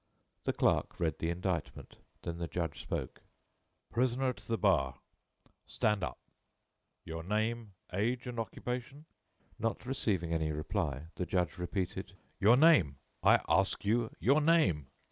[0.45, 3.21] The clerk read the indictment, then the judge spoke:
[3.91, 4.97] "Prisoner at the bar,
[5.67, 6.17] stand up.
[7.05, 9.05] Your name, age, and occupation?"
[9.59, 12.97] Not receiving any reply, the judge repeated: "Your name?
[13.21, 14.87] I ask you your name?"